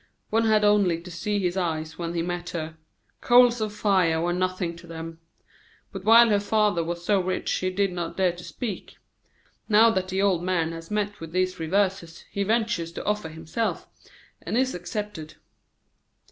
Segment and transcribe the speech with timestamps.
[0.31, 2.75] One had only to see his eyes when he met her
[3.21, 5.19] coals of fire were nothing to them.
[5.91, 8.97] But while her father was so rich he did not dare to speak.
[9.69, 13.87] Now that the old man has met with these reverses, he ventures to offer himself,
[14.41, 15.35] and is accepted."